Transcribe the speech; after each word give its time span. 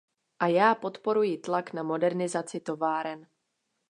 A 0.39 0.47
já 0.47 0.75
podporuji 0.75 1.37
tlak 1.37 1.73
na 1.73 1.83
modernizaci 1.83 2.59
továren. 2.59 3.27